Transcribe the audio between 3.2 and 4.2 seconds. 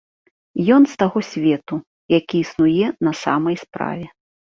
самай справе.